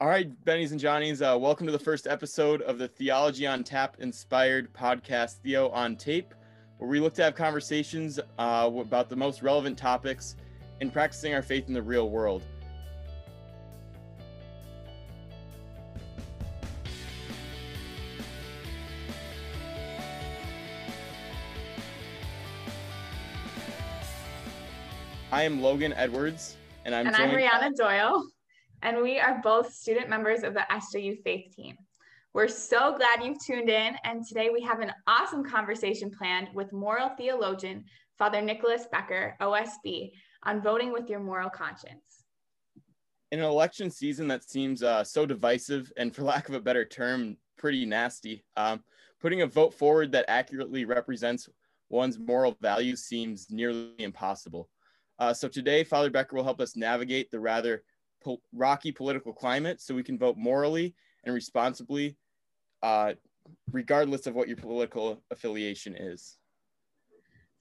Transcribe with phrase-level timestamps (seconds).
[0.00, 3.62] All right, Bennies and Johnnies, uh, welcome to the first episode of the Theology on
[3.62, 6.32] Tap inspired podcast, Theo on Tape,
[6.78, 10.36] where we look to have conversations uh, about the most relevant topics
[10.80, 12.42] in practicing our faith in the real world.
[25.30, 26.56] I am Logan Edwards,
[26.86, 28.24] and I'm and I'm Rihanna Doyle
[28.82, 31.76] and we are both student members of the SJU Faith Team.
[32.32, 36.72] We're so glad you've tuned in, and today we have an awesome conversation planned with
[36.72, 37.84] moral theologian
[38.18, 40.12] Father Nicholas Becker, OSB,
[40.44, 42.24] on voting with your moral conscience.
[43.32, 46.84] In an election season that seems uh, so divisive and, for lack of a better
[46.84, 48.82] term, pretty nasty, um,
[49.20, 51.48] putting a vote forward that accurately represents
[51.88, 54.68] one's moral values seems nearly impossible.
[55.18, 57.82] Uh, so today, Father Becker will help us navigate the rather
[58.22, 62.16] po- rocky political climate so we can vote morally and responsibly,
[62.82, 63.12] uh,
[63.72, 66.38] regardless of what your political affiliation is.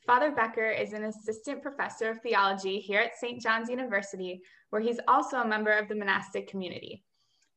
[0.06, 3.42] Father Becker is an assistant professor of theology here at St.
[3.42, 7.04] John's University, where he's also a member of the monastic community.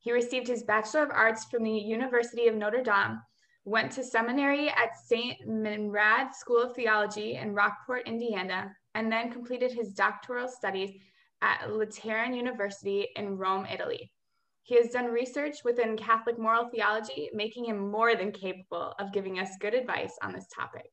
[0.00, 3.20] He received his Bachelor of Arts from the University of Notre Dame,
[3.64, 5.48] went to seminary at St.
[5.48, 11.00] Meinrad School of Theology in Rockport, Indiana, and then completed his doctoral studies
[11.42, 14.10] at Lateran University in Rome, Italy.
[14.62, 19.40] He has done research within Catholic moral theology, making him more than capable of giving
[19.40, 20.88] us good advice on this topic.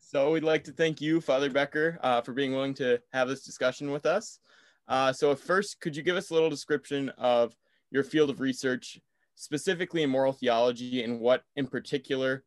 [0.00, 3.44] So we'd like to thank you, Father Becker, uh, for being willing to have this
[3.44, 4.40] discussion with us.
[4.88, 7.56] Uh, so first, could you give us a little description of
[7.92, 8.98] your field of research,
[9.36, 12.42] specifically in moral theology, and what in particular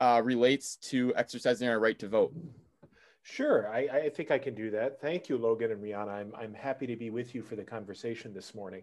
[0.00, 2.32] uh, relates to exercising our right to vote?
[3.26, 5.00] Sure, I, I, think I can do that.
[5.00, 6.10] Thank you, Logan and Rihanna.
[6.10, 8.82] I'm, I'm happy to be with you for the conversation this morning.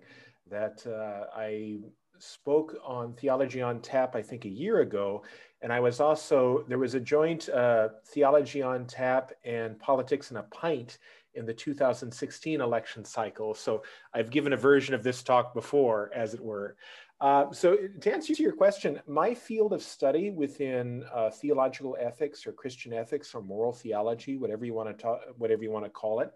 [0.49, 1.77] That uh, I
[2.17, 5.21] spoke on Theology on Tap, I think, a year ago.
[5.61, 10.37] And I was also, there was a joint uh, Theology on Tap and Politics in
[10.37, 10.97] a Pint
[11.35, 13.53] in the 2016 election cycle.
[13.53, 16.77] So I've given a version of this talk before, as it were.
[17.21, 22.47] Uh, so to answer to your question, my field of study within uh, theological ethics
[22.47, 26.19] or Christian ethics or moral theology, whatever you want to whatever you want to call
[26.21, 26.31] it,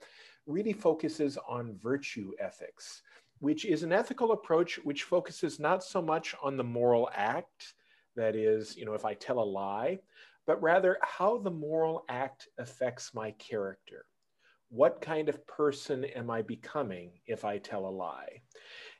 [0.45, 3.01] really focuses on virtue ethics,
[3.39, 7.73] which is an ethical approach which focuses not so much on the moral act,
[8.15, 9.99] that is, you know, if I tell a lie,
[10.45, 14.05] but rather how the moral act affects my character.
[14.69, 18.41] What kind of person am I becoming if I tell a lie?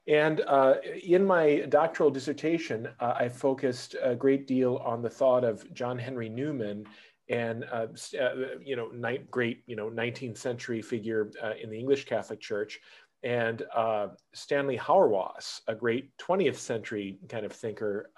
[0.08, 5.44] And uh, in my doctoral dissertation, uh, I focused a great deal on the thought
[5.44, 6.86] of John Henry Newman
[7.28, 7.88] and uh,
[8.22, 8.92] uh you know
[9.32, 12.80] great you know 19th century figure uh, in the English Catholic Church,
[13.24, 18.12] and uh, Stanley Hauerwas, a great 20th century kind of thinker,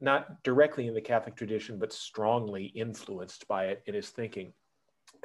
[0.00, 4.52] not directly in the Catholic tradition but strongly influenced by it in his thinking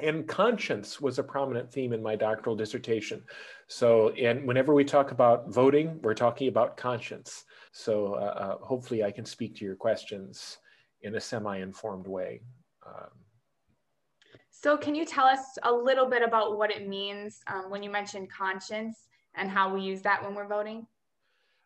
[0.00, 3.22] and conscience was a prominent theme in my doctoral dissertation.
[3.68, 7.44] So, and whenever we talk about voting, we're talking about conscience.
[7.72, 10.58] So, uh, uh, hopefully, I can speak to your questions
[11.02, 12.42] in a semi informed way.
[12.86, 13.10] Um,
[14.50, 17.90] so, can you tell us a little bit about what it means um, when you
[17.90, 20.86] mentioned conscience and how we use that when we're voting?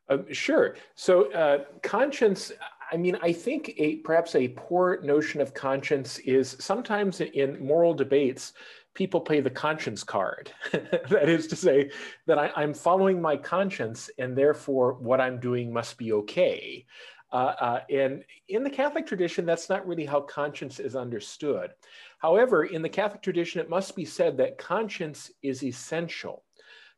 [0.09, 0.77] Uh, sure.
[0.95, 2.53] So, uh, conscience,
[2.93, 7.95] I mean, I think a perhaps a poor notion of conscience is sometimes in moral
[7.95, 8.53] debates,
[8.95, 10.53] people play the conscience card.
[10.73, 11.91] that is to say,
[12.27, 16.85] that I, am following my conscience, and therefore what I'm doing must be okay.
[17.33, 21.71] Uh, uh, and in the Catholic tradition, that's not really how conscience is understood.
[22.19, 26.43] However, in the Catholic tradition, it must be said that conscience is essential.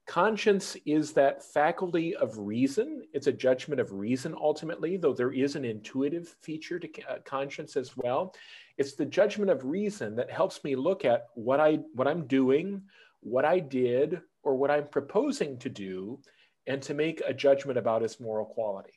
[0.06, 3.02] Conscience is that faculty of reason.
[3.12, 7.76] It's a judgment of reason ultimately, though there is an intuitive feature to uh, conscience
[7.76, 8.34] as well.
[8.78, 12.82] It's the judgment of reason that helps me look at what I what I'm doing,
[13.20, 16.18] what I did, or what I'm proposing to do,
[16.66, 18.94] and to make a judgment about its moral quality.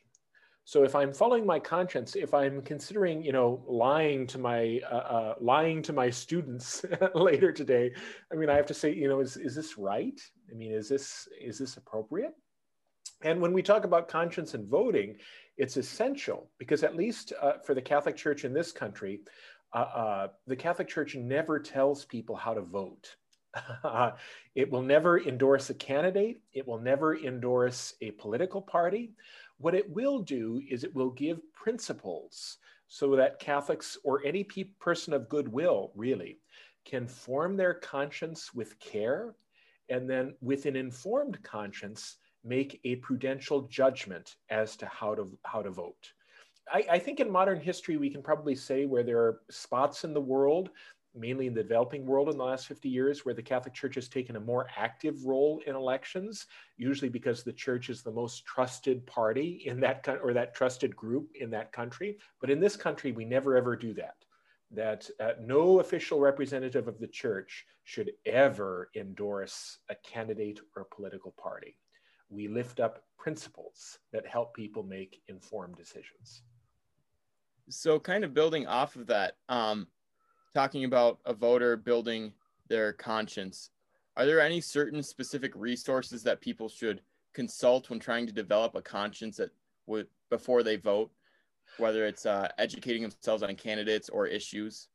[0.66, 4.94] So if I'm following my conscience, if I'm considering, you know, lying to my uh,
[4.94, 6.84] uh, lying to my students
[7.14, 7.92] later today,
[8.32, 10.20] I mean, I have to say, you know, is is this right?
[10.50, 12.34] I mean, is this is this appropriate?
[13.22, 15.18] And when we talk about conscience and voting,
[15.56, 19.20] it's essential because at least uh, for the Catholic Church in this country,
[19.72, 23.14] uh, uh, the Catholic Church never tells people how to vote.
[24.56, 26.40] it will never endorse a candidate.
[26.52, 29.12] It will never endorse a political party.
[29.58, 32.58] What it will do is it will give principles
[32.88, 36.38] so that Catholics or any pe- person of goodwill really
[36.84, 39.34] can form their conscience with care
[39.88, 45.62] and then with an informed conscience make a prudential judgment as to how to how
[45.62, 46.12] to vote.
[46.72, 50.12] I, I, think in modern history we can probably say where there are spots in
[50.12, 50.70] the world,
[51.16, 54.08] mainly in the developing world in the last 50 years, where the Catholic Church has
[54.08, 56.46] taken a more active role in elections,
[56.76, 61.30] usually because the church is the most trusted party in that or that trusted group
[61.34, 62.18] in that country.
[62.40, 64.16] But in this country, we never ever do that
[64.72, 70.94] that uh, no official representative of the church should ever endorse a candidate or a
[70.94, 71.78] political party.
[72.28, 76.42] We lift up principles that help people make informed decisions.
[77.68, 79.88] So, kind of building off of that, um,
[80.56, 82.32] talking about a voter building
[82.68, 83.70] their conscience,
[84.16, 87.02] are there any certain specific resources that people should
[87.34, 89.50] consult when trying to develop a conscience that
[89.86, 91.10] would before they vote?
[91.78, 94.88] whether it's uh, educating themselves on candidates or issues?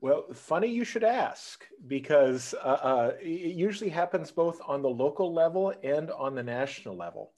[0.00, 5.34] Well, funny you should ask because uh, uh, it usually happens both on the local
[5.34, 7.32] level and on the national level.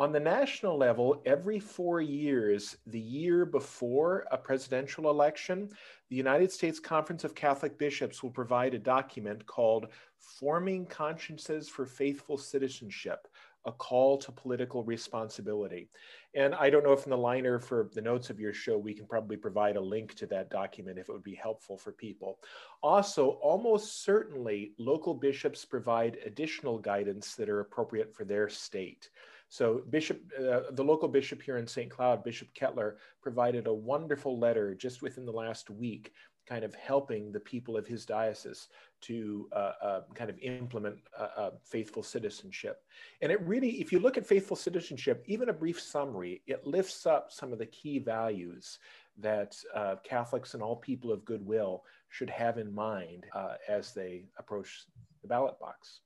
[0.00, 5.68] On the national level, every four years, the year before a presidential election,
[6.08, 11.84] the United States Conference of Catholic Bishops will provide a document called Forming Consciences for
[11.84, 13.28] Faithful Citizenship,
[13.66, 15.90] a call to political responsibility.
[16.34, 18.94] And I don't know if in the liner for the notes of your show, we
[18.94, 22.38] can probably provide a link to that document if it would be helpful for people.
[22.82, 29.10] Also, almost certainly, local bishops provide additional guidance that are appropriate for their state.
[29.52, 31.90] So, Bishop, uh, the local bishop here in St.
[31.90, 36.12] Cloud, Bishop Kettler, provided a wonderful letter just within the last week
[36.48, 38.68] kind of helping the people of his diocese
[39.00, 42.84] to uh, uh, kind of implement uh, uh, faithful citizenship.
[43.22, 47.04] And it really, if you look at faithful citizenship, even a brief summary, it lifts
[47.04, 48.78] up some of the key values
[49.18, 53.26] that uh, Catholics and all people of goodwill should have in mind
[53.68, 54.86] as they approach
[55.22, 56.02] the ballot box.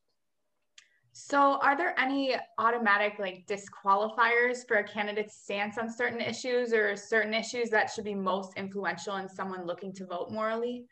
[1.17, 6.97] So, are there any automatic like disqualifiers for a candidate's stance on certain issues or
[6.97, 10.87] certain issues that should be most influential in someone looking to vote morally?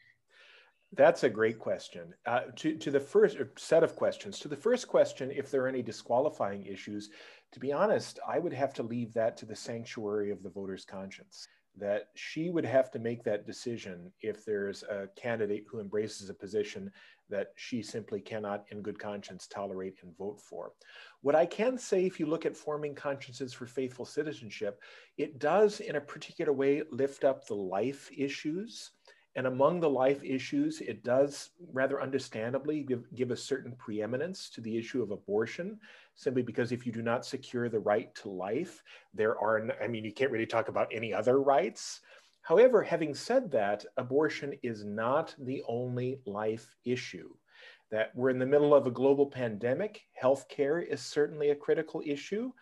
[0.93, 2.15] That's a great question.
[2.25, 5.69] Uh, to, to the first set of questions, to the first question, if there are
[5.69, 7.11] any disqualifying issues,
[7.51, 10.85] to be honest, I would have to leave that to the sanctuary of the voter's
[10.85, 11.49] conscience
[11.79, 16.35] that she would have to make that decision if there's a candidate who embraces a
[16.35, 16.91] position
[17.31, 20.73] that she simply cannot, in good conscience, tolerate and vote for.
[21.23, 24.83] What I can say, if you look at forming consciences for faithful citizenship,
[25.17, 28.91] it does, in a particular way, lift up the life issues.
[29.35, 34.61] And among the life issues, it does rather understandably give, give a certain preeminence to
[34.61, 35.79] the issue of abortion
[36.15, 38.83] simply because if you do not secure the right to life,
[39.15, 42.01] there are, I mean, you can't really talk about any other rights.
[42.43, 47.31] However, having said that, abortion is not the only life issue.
[47.91, 52.53] That we're in the middle of a global pandemic, healthcare is certainly a critical issue.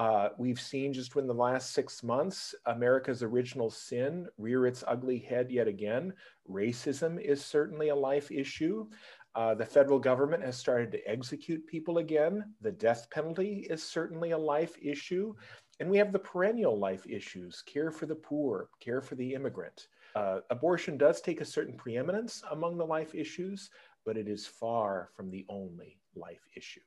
[0.00, 5.18] Uh, we've seen just in the last six months, America's original sin rear its ugly
[5.18, 6.10] head yet again.
[6.50, 8.86] Racism is certainly a life issue.
[9.34, 12.54] Uh, the federal government has started to execute people again.
[12.62, 15.34] The death penalty is certainly a life issue.
[15.80, 19.88] And we have the perennial life issues care for the poor, care for the immigrant.
[20.16, 23.68] Uh, abortion does take a certain preeminence among the life issues,
[24.06, 26.80] but it is far from the only life issue.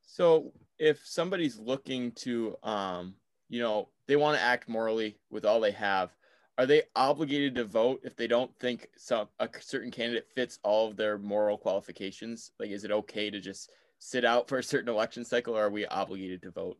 [0.00, 3.14] So, if somebody's looking to, um,
[3.48, 6.10] you know, they want to act morally with all they have,
[6.58, 10.88] are they obligated to vote if they don't think some a certain candidate fits all
[10.88, 12.50] of their moral qualifications?
[12.58, 13.70] Like, is it okay to just
[14.00, 16.78] sit out for a certain election cycle, or are we obligated to vote?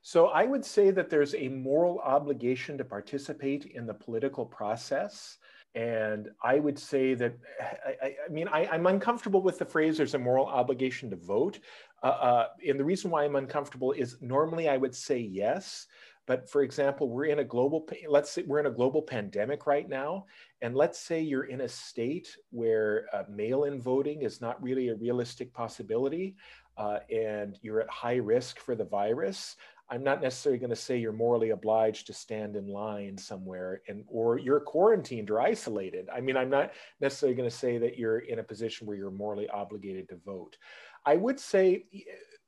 [0.00, 5.36] So I would say that there's a moral obligation to participate in the political process.
[5.74, 10.14] And I would say that, I, I mean, I, am uncomfortable with the phrase there's
[10.14, 11.58] a moral obligation to vote.
[12.02, 15.86] Uh, uh, and the reason why I'm uncomfortable is normally I would say yes,
[16.26, 19.88] but for example, we're in a global, let's say we're in a global pandemic right
[19.88, 20.26] now.
[20.62, 24.88] And let's say you're in a state where uh, mail in voting is not really
[24.88, 26.36] a realistic possibility
[26.76, 29.56] uh, and you're at high risk for the virus.
[29.90, 34.04] I'm not necessarily going to say you're morally obliged to stand in line somewhere and
[34.08, 36.08] or you're quarantined or isolated.
[36.14, 39.10] I mean, I'm not necessarily going to say that you're in a position where you're
[39.10, 40.56] morally obligated to vote.
[41.04, 41.84] I would say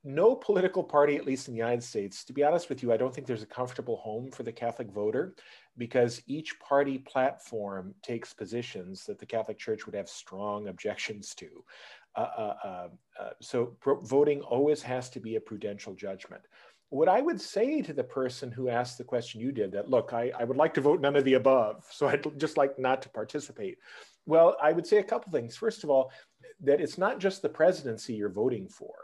[0.06, 2.96] no political party, at least in the United States, to be honest with you, I
[2.96, 5.34] don't think there's a comfortable home for the Catholic voter
[5.76, 11.48] because each party platform takes positions that the Catholic Church would have strong objections to.
[12.14, 12.88] Uh, uh, uh,
[13.20, 16.42] uh so voting always has to be a prudential judgment.
[16.90, 20.12] What I would say to the person who asked the question you did that, look,
[20.12, 23.02] I, I would like to vote none of the above, so I'd just like not
[23.02, 23.78] to participate.
[24.24, 25.56] Well, I would say a couple things.
[25.56, 26.10] First of all,
[26.60, 28.94] that it's not just the presidency you're voting for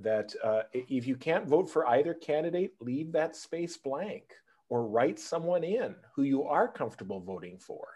[0.00, 4.32] that uh, if you can't vote for either candidate, leave that space blank
[4.68, 7.88] or write someone in who you are comfortable voting for.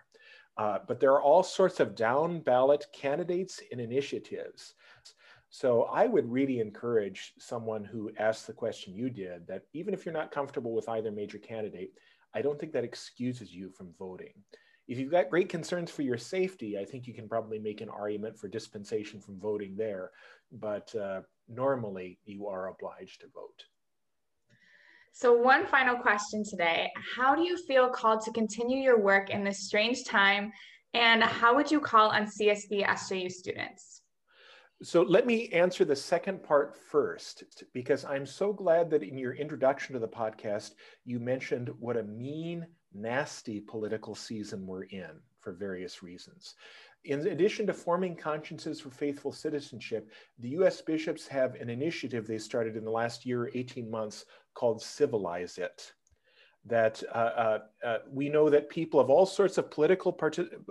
[0.56, 4.74] Uh, but there are all sorts of down ballot candidates and initiatives.
[5.54, 10.06] So I would really encourage someone who asked the question you did that even if
[10.06, 11.92] you're not comfortable with either major candidate,
[12.32, 14.32] I don't think that excuses you from voting.
[14.88, 17.90] If you've got great concerns for your safety, I think you can probably make an
[17.90, 20.12] argument for dispensation from voting there.
[20.52, 23.62] But uh, normally, you are obliged to vote.
[25.12, 29.44] So, one final question today How do you feel called to continue your work in
[29.44, 30.50] this strange time?
[30.94, 34.01] And how would you call on CSB SJU students?
[34.82, 39.34] So let me answer the second part first, because I'm so glad that in your
[39.34, 40.72] introduction to the podcast,
[41.04, 46.56] you mentioned what a mean, nasty political season we're in for various reasons.
[47.04, 50.10] In addition to forming consciences for faithful citizenship,
[50.40, 54.24] the US bishops have an initiative they started in the last year, 18 months,
[54.54, 55.92] called Civilize It
[56.64, 60.16] that uh, uh, uh, we know that people of all sorts of political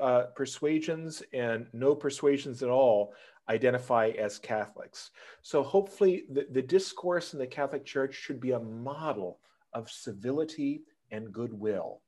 [0.02, 3.14] uh, persuasions and no persuasions at all
[3.50, 5.12] identify as Catholics.
[5.42, 9.40] So hopefully the, the discourse in the Catholic Church should be a model
[9.74, 12.02] of civility and goodwill,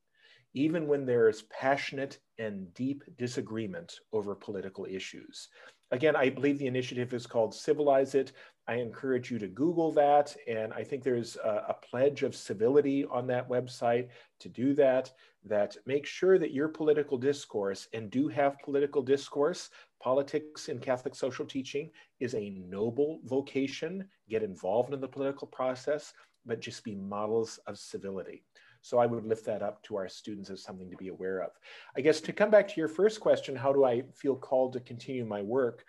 [0.54, 5.48] even when there is passionate and deep disagreement over political issues.
[5.90, 8.32] Again, I believe the initiative is called Civilize It.
[8.66, 10.34] I encourage you to Google that.
[10.48, 14.08] And I think there's a, a, pledge of civility on that website
[14.40, 15.12] to do that,
[15.44, 19.68] that make sure that your political discourse, and do have political discourse,
[20.02, 24.08] politics in Catholic social teaching is a noble vocation.
[24.28, 26.14] Get involved in the political process,
[26.46, 28.44] but just be models of civility.
[28.84, 31.52] So I would lift that up to our students as something to be aware of.
[31.96, 34.80] I guess to come back to your first question, how do I feel called to
[34.80, 35.86] continue my work?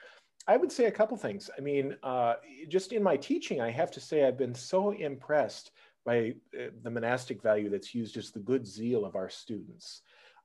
[0.47, 1.49] I would say a couple things.
[1.57, 2.35] I mean, uh,
[2.69, 5.71] just in my teaching, I have to say I've been so impressed
[6.05, 10.01] by uh, the monastic value that's used as the good zeal of our students.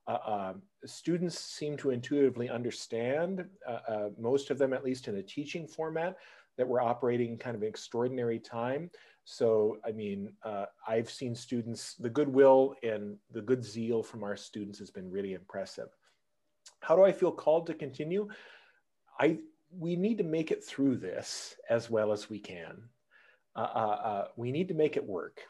[0.09, 0.54] Uh, uh,
[0.87, 5.69] students seem to intuitively understand, uh, uh, most of them at least in a teaching
[5.69, 6.16] format,
[6.59, 8.90] that we're operating kind of an extraordinary time.
[9.24, 10.32] So, I mean,
[10.88, 15.34] I've seen students, the goodwill and the good zeal from our students has been really
[15.34, 15.88] impressive.
[16.80, 18.28] How do I feel called to continue?
[19.18, 19.38] I,
[19.78, 22.82] we need to make it through this as well as we can.
[23.56, 25.40] Uh, uh, uh, we need to make it work.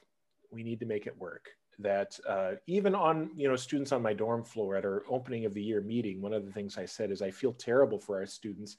[0.50, 1.48] We need to make it work.
[1.78, 5.54] That uh, even on you know students on my dorm floor at our opening of
[5.54, 8.26] the year meeting, one of the things I said is I feel terrible for our
[8.26, 8.76] students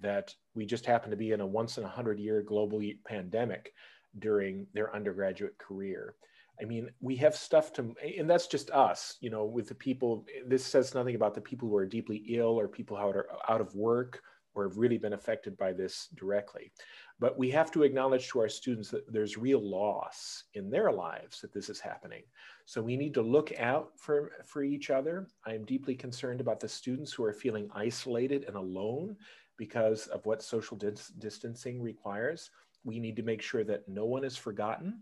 [0.00, 3.72] that we just happen to be in a once in a hundred year global pandemic
[4.18, 6.14] during their undergraduate career.
[6.60, 10.24] I mean, we have stuff to, and that's just us, you know, with the people.
[10.46, 13.60] This says nothing about the people who are deeply ill or people who are out
[13.60, 14.22] of work
[14.54, 16.70] or have really been affected by this directly.
[17.18, 21.40] But we have to acknowledge to our students that there's real loss in their lives
[21.40, 22.22] that this is happening.
[22.66, 25.28] So we need to look out for, for each other.
[25.44, 29.16] I am deeply concerned about the students who are feeling isolated and alone
[29.56, 32.50] because of what social dis distancing requires.
[32.84, 35.00] We need to make sure that no one is forgotten,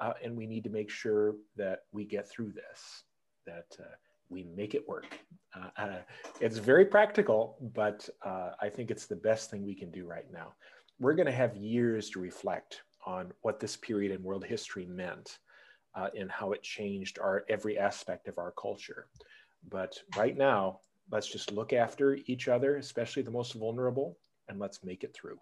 [0.00, 3.04] uh, and we need to make sure that we get through this,
[3.46, 3.94] that uh,
[4.28, 5.18] we make it work.
[5.54, 5.98] Uh, uh,
[6.40, 10.30] it's very practical, but uh, I think it's the best thing we can do right
[10.32, 10.54] now.
[10.98, 15.38] We're going to have years to reflect on what this period in world history meant
[16.16, 19.06] and how it changed our every aspect of our culture.
[19.68, 24.16] But right now, let's just look after each other, especially the most vulnerable,
[24.48, 25.38] and let's make it through.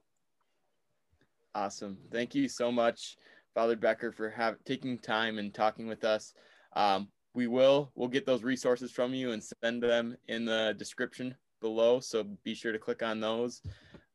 [1.54, 1.98] Awesome.
[2.12, 3.16] Thank you so much,
[3.54, 6.34] Father Becker, for have, taking time and talking with us.
[6.74, 11.34] Um, we will we'll get those resources from you and send them in the description
[11.60, 13.62] below so be sure to click on those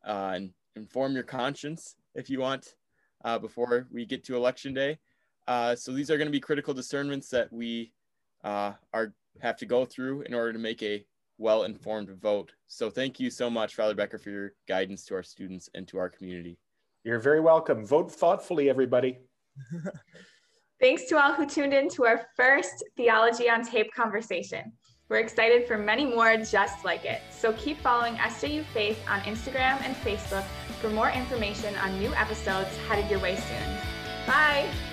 [0.06, 2.76] uh, and inform your conscience if you want
[3.24, 4.98] uh, before we get to election day
[5.48, 7.92] uh, so these are going to be critical discernments that we
[8.44, 11.06] uh, are have to go through in order to make a
[11.38, 15.70] well-informed vote so thank you so much father becker for your guidance to our students
[15.74, 16.58] and to our community
[17.04, 19.18] you're very welcome vote thoughtfully everybody
[20.84, 24.74] Thanks to all who tuned in to our first Theology on Tape conversation.
[25.08, 27.22] We're excited for many more just like it.
[27.32, 30.44] So keep following SJU Faith on Instagram and Facebook
[30.82, 33.78] for more information on new episodes headed your way soon.
[34.28, 34.93] Bye!